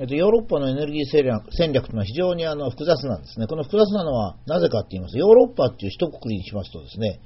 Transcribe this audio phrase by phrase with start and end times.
[0.00, 3.46] えっと、ヨーロッパのエネルギー戦略戦略というのは非常にあの複雑なんですね。
[3.46, 7.20] この複雑なのはなぜかって言いますと、ヨーロッパっていう一括りにしますとですね、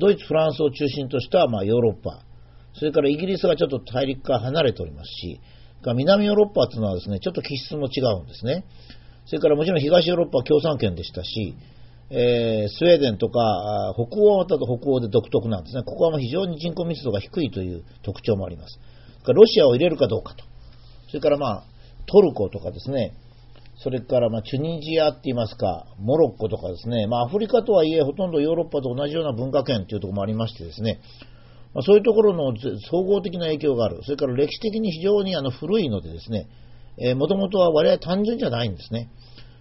[0.00, 2.22] ドイツ、フランスを中心としたまあヨーロッパ、
[2.72, 5.38] それからイギリスがちょっと大陸から離れておりますし、
[5.84, 8.64] 南ヨーロッパというのはですね、ちょっと気質も違うんですね。
[9.26, 11.56] それからもちろん東ヨーロッパは共産圏でしたし、
[12.08, 15.82] えー、スウェーデンとか北欧はまた北欧で独特なんですね。
[15.82, 18.80] ここはもう非常に人口密度が低いという特徴もあります。
[19.26, 20.44] ロシアを入れるかどうかと。
[21.08, 21.64] それからまあ、
[22.10, 23.12] トルコとかですね、
[23.80, 31.00] それからまチュニジアって言いますか、モロッコとかですね、まあ、アフリカとはいえ、ほとんどヨーロッパと同じような文化圏というところもありましてですね、
[31.74, 32.54] まあ、そういうところの
[32.90, 36.48] 総合的な影響がある、それから歴史的に非常にあの古いのでですね、
[37.14, 39.08] もともとは割合単純じゃないんですね。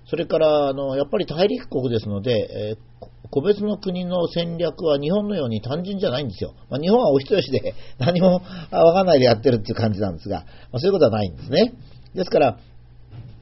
[0.10, 6.56] それからあのやっぱり大陸国ですので、えー、個別の国の戦略は日本のように単純じゃないんですよ。
[6.70, 8.42] まあ、日本はお人よしで何も
[8.72, 11.74] わかんないでやってるっていう感じなんですが、まあ、そういうことはないんですね。
[12.18, 12.60] ですから、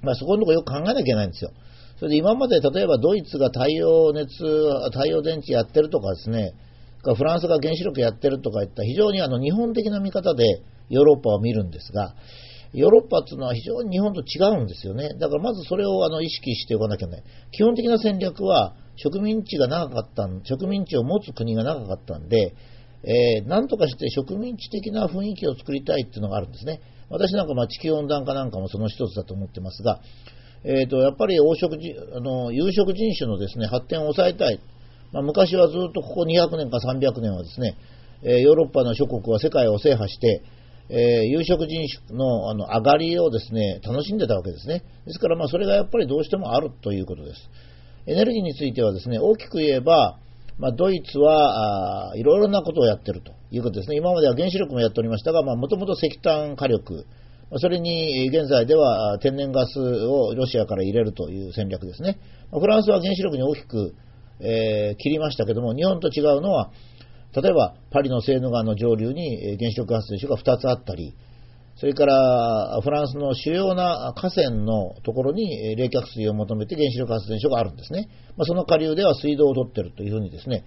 [0.02, 1.52] まあ、そこのところよく考えなきゃいけないんですよ。
[1.98, 4.28] それで今まで例えばドイツが太陽熱、
[4.92, 6.54] 太陽電池やってるとかですね、
[7.04, 12.16] フランスが原子力やってるとかいった非常にあの日本的な見方でヨーロッパを見るんですが、
[12.74, 15.14] ヨーロッパっていうのは非常に日本と違うんですよね。
[15.18, 17.24] だからまずそれをあの意識しておかなきゃいけない。
[17.52, 22.54] 基本的な戦略は植民地が長かった植民地を持つ国が長かったんで、
[23.06, 26.82] えー、なんとかして植民地的な雰囲気を作りたいっていうのがあるんですね。
[27.10, 30.02] 私なんかまあ地球温暖化なんかもその一つだと思ってますが、
[30.64, 34.60] えー、とやっぱり黄色あの有色人種のです、ね、発展を抑えたい。
[35.12, 37.78] まあ、昔はずっとここ200年か300年はですね、
[38.24, 40.42] えー、ヨーロッパの諸国は世界を制覇して、
[40.90, 44.84] えー、有色人種のあの上がりをですね、楽しんでたわけですね。
[45.06, 47.50] ですからまあそれがやっぱりどうしてもあるということです。
[48.08, 50.20] エネルギーについてはですね、大きく言えば、
[50.58, 53.98] まあ、ドイツはいろいろなことをやっているということですね。
[53.98, 57.06] 今までは原子力もやっておりましたが、もともと石炭火力、
[57.58, 62.18] それに現在では天然ガスをロシアから入れるという戦略ですね。
[62.52, 63.96] フランスは原子力に大きく、
[64.40, 66.72] えー、切りましたけども、日本と違うのは、
[67.36, 71.16] 例えばパリのセーヌ川の上流に原子力発電所が2つあったり、
[71.76, 78.08] それからフランスの主要な河川のところに冷却水を求めて原子力発電所があるんですね。
[78.38, 80.64] まあ、その下流では水道を取っているというふうにですね、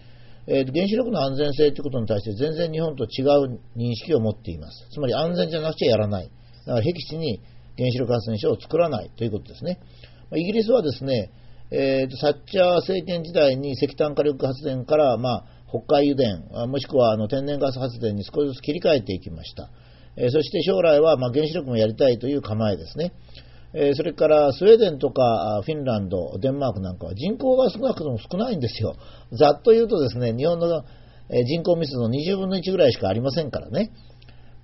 [0.47, 4.87] えー、原子力の安全性ということに対して全然日本と違う認識を持っています。
[4.93, 6.31] つまり安全じゃなくちゃやらない。
[6.67, 7.41] だから僻地に
[7.79, 9.79] 原子力発電所を作らないということですね。
[10.31, 11.31] まあ、イギリスはですね、
[11.71, 19.71] えー、サッチャー政権時代に石炭火力発電から、まあ、北海油田、もしくはあの天然ガス発電に少しずつ切り替えていきました。
[20.21, 23.13] えそして将来はま原子力もやりたいという構えですね。
[23.75, 28.97] えそれからスウェーデンとかフィンランド、デンマークなんかは人口が少なくとも少ないんですよ。
[29.33, 30.85] ざっと言うとですね、日本の
[31.31, 33.93] 人口密度の20分の1ぐらいしかありませんからね。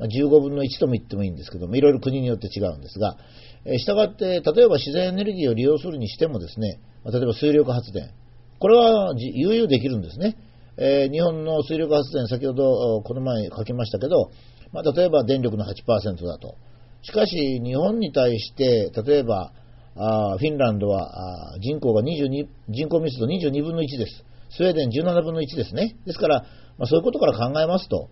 [0.01, 3.17] 15分の1とも言ってもいいんですけども、いろいろ国によって違うんですが、
[3.65, 8.11] えしたがって、例えば自然エネルギーを利用するにしてもですね、例えば水力発電、
[8.59, 10.37] これは悠々できるんですね。
[10.77, 14.31] え、日本の水力発電、先ほどこの前書きましたけど、
[14.75, 16.57] まあ、例えば電力の8%だと。
[17.03, 19.53] しかし、日本に対して、例えば、
[19.97, 24.25] あフィンランドは人口が22、人口密度22分の1です。
[24.51, 25.97] スウェーデン17分の1ですね。
[26.05, 26.41] ですから、
[26.77, 28.09] まあ、そういうことから考えますと、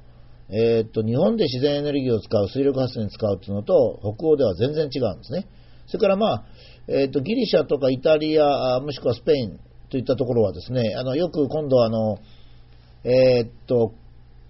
[0.51, 5.47] えー、っと、日本で自然エネルギーを使う、水力発電に使うというのと、北欧では全然違うんですね。
[5.87, 6.45] それからまあ、
[6.87, 9.59] えー、っと、ギリシャとかイタリア、もしくはスペイン
[9.91, 12.19] といったところはですね、あの、よく今度あの、
[13.05, 13.95] えー、っと、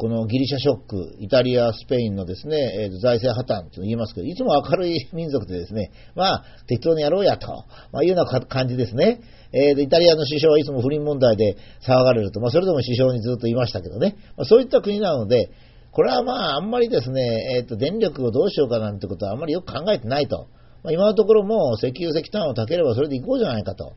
[0.03, 7.47] このギリシャショック、イタリア、スペインのですね、えー、財政破綻と言いますけど、いつも明るい民族でですね、まあ、適当にやろうやと、
[7.93, 9.21] まあ、いうような感じですね。
[9.53, 15.53] えー、イタリアの首相はいつも不倫問題で騒がれると、まあ、それでも首相にずっと言いましたけどね、まあ、そういった国なので、
[15.93, 17.23] これはまあ、あんまりですね、
[17.57, 20.49] えっ、ー、と、電力をどうしようかなんてことはあんまりよく考えてないと。
[20.83, 23.93] まあ、今のところも石油石炭を炊ければそれでいこうじゃないかと。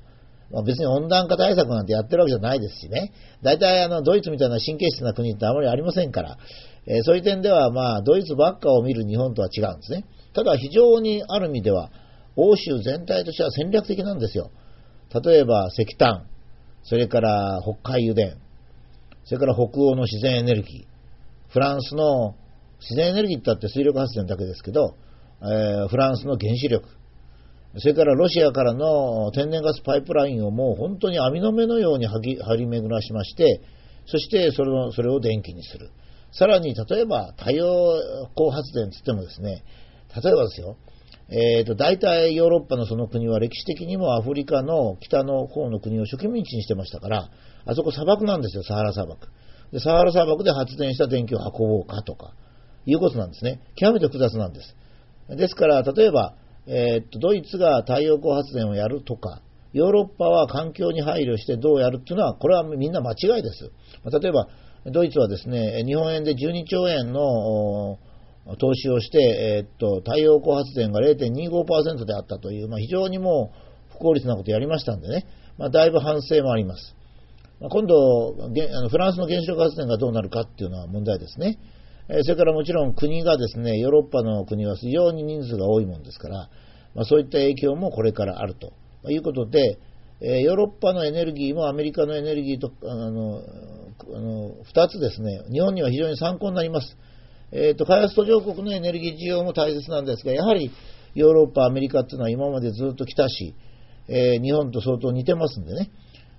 [0.52, 3.12] まあ、別に温暖化対策なんてやってるわけじゃないですしね。
[3.42, 6.38] 大体あの、ドイツみたいな神経質な国ってあまりありませんから、
[6.88, 10.06] えー、そういう点ではまあ、ドイツばっかを見る日本とは違うんですね。
[10.34, 11.92] ただ非常にある意味では、
[12.36, 14.52] 欧州全体としては戦略的なんですよ。
[15.24, 16.28] 例えば石炭、
[16.84, 18.38] それから北海油田、
[19.24, 22.36] それから北欧の自然エネルギー、フランスの
[22.80, 24.96] 自然エネルギーってたって水力発電だけですけど、
[25.42, 26.88] えー、フランスの原子力、
[27.78, 32.20] それからロシアからの天然ガスパイプラインをもう本当に網の目のように張
[32.56, 33.62] り巡らしまして、
[34.06, 35.90] そしてそれをそれを電気にする。
[36.32, 37.66] さらに、例えば太陽
[38.36, 39.64] 光発電つってもですね、
[40.24, 40.78] 例えばですよ、
[41.30, 47.30] えーと、大体ヨーロッパのその国は歴史的にもアフリカの北の方の国を植民地にしてましたから、
[47.66, 49.28] あそこ砂漠なんですよ、サハラ砂漠。
[49.72, 52.34] でサハラ砂漠で発電した電気を運ぼうかとか、
[52.86, 53.60] いうことなんですね。
[53.76, 54.76] 極めて複雑なんです。
[55.36, 56.36] ですから、例えば、
[56.68, 59.42] えー、っと、ドイツが太陽光発電をやるとか、
[59.74, 63.72] ヨーロッパは環境に配慮してどうやるっていうのは、これはみんな間違いです。
[64.22, 64.48] 例えば、
[64.86, 67.98] ドイツはですね、日本円で12兆円の
[68.58, 73.52] 投資をして、えー、っと、太陽光発電が0.25%であったという、まあ、非常にも
[73.92, 75.26] う不効率なことをやりましたんでね、
[75.58, 76.96] まあ、だいぶ反省もあります。
[77.60, 78.34] 今度、
[78.90, 81.58] フランスの原子力発電がどうなるかっていうのは問題ですね。
[82.10, 86.50] え、それからもちろん国がですね、ヨーロッパの国は非常に人数が多いもんですから、
[86.94, 88.74] まあ、そういった影響もこれからあると。
[89.08, 89.78] いうことで、
[90.22, 93.42] え、ヨーロッパのエネルギーもアメリカのエネルギーと、あの、
[94.14, 96.98] あの2つですね、日本には非常に参考になります。
[97.52, 100.72] えーと、開発途上国のエネルギー需要も大切なんですが、やはり
[101.14, 103.56] ヨーロッパ、アメリカっていうのは今までずっと来たし、
[104.08, 105.90] えー、日本と相当似てますんでね、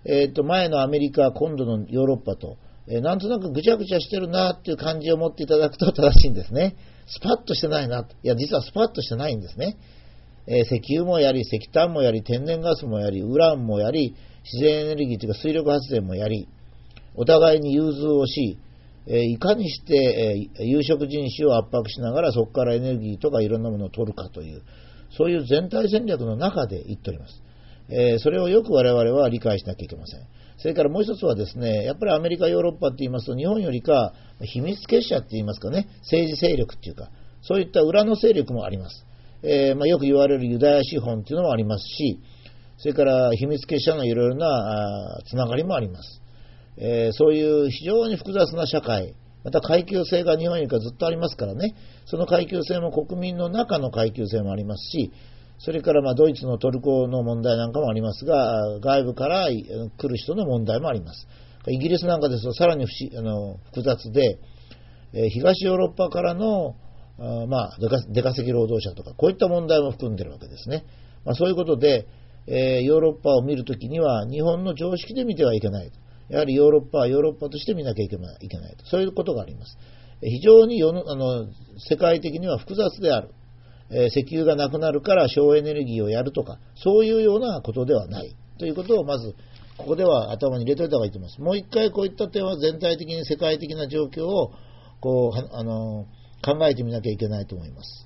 [0.04, 2.56] えーと、前のアメリカ、今度のヨーロッパと、
[2.88, 6.76] え、なんとなくぐちゃぐちゃしてるなっていう感じを持っていただくと正しいんですね。
[7.06, 8.06] スパッとしてないな。
[8.22, 9.76] いや、実はスパッとしてないんですね。
[10.46, 16.48] え、石油もやり、石炭もやり、天然ガスもやり、ウランもやり、自然エネルギーというか水力発電もやり、
[17.16, 18.58] お互いに融通をし、
[19.08, 24.62] えいかにして、え有色人種を圧迫しながらそこからエネルギーとかいろんなものを取るかという、
[25.16, 27.42] そういう全体戦略の中で言っております。
[27.88, 30.20] えそれをよく我々は理解しなきゃいけません。
[30.58, 37.10] それからもう一つはですね、やっぱりアメリカ、ヨーロッパって言いますと、日本よりか秘密結社って言いますかね、政治勢力っていうか、
[37.42, 39.06] そういった裏の勢力もあります。
[39.42, 42.18] えー、まあ、よく言われるユダヤ資本っていうのもありますし、
[42.78, 46.22] それから秘密結社のいろいろなつながりもあります。
[46.78, 51.74] えー、そういう非常に複雑な社会、また階級性が日本よりかずっとありますからね、
[52.06, 55.12] その階級性も国民の中の階級性もありますし、
[55.58, 61.26] それからまあドイツのトルコの問題なんかもありますが、外部から来る人の問題もあります。
[61.68, 62.86] イギリスなんかですとさらに
[63.16, 64.38] あの複雑で、
[65.12, 66.76] え東ヨーロッパからの
[67.48, 67.76] まあ
[68.10, 70.84] 出稼ぎ労働者とか、こういった問題も含んでるわけですね。
[71.24, 72.06] まあ、そういうことで、
[72.46, 75.90] え、ヨーロッパを見るときには日本の常識で見てはいけない。
[76.28, 78.84] やはりヨーロッパはヨーロッパとして見なきゃいけないと。
[78.86, 79.76] そういうことがあります。
[80.20, 81.48] 非常に世のあの
[81.78, 83.30] 世界的には複雑である。
[83.90, 88.34] え、石油がなくなるから省エネルギーをやるとか、そういうようなことではない。
[88.58, 89.34] ということをまず、
[89.76, 91.40] ここでは頭に入れておいた方がいいと思います。
[91.40, 94.52] もう一回こういった点は全体的に世界的な状況を
[95.00, 96.06] こうあの
[96.42, 98.05] 考えてみなきゃいけないと思います。